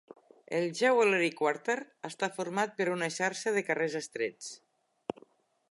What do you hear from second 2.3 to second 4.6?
format per una xarxa de carrers estrets.